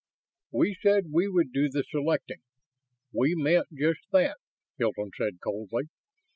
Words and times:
"We 0.51 0.75
said 0.81 1.11
we 1.11 1.27
would 1.27 1.53
do 1.53 1.69
the 1.69 1.83
selecting. 1.87 2.41
We 3.13 3.35
meant 3.35 3.67
just 3.71 3.99
that," 4.11 4.37
Hilton 4.79 5.11
said, 5.15 5.39
coldly. 5.41 5.89